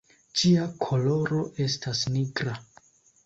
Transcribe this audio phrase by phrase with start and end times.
[0.41, 2.57] Ĝia koloro estas nigra.